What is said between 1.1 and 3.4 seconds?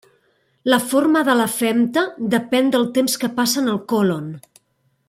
de la femta depèn del temps que